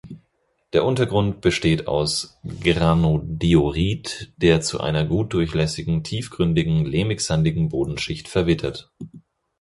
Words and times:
Der 0.73 0.83
Untergrund 0.83 1.41
besteht 1.41 1.87
aus 1.87 2.39
Granodiorit, 2.43 4.33
der 4.35 4.59
zu 4.61 4.79
einer 4.79 5.05
gut 5.05 5.31
durchlässigen, 5.33 6.03
tiefgründigen, 6.03 6.85
lehmig-sandigen 6.87 7.69
Bodenschicht 7.69 8.27
verwittert. 8.27 8.91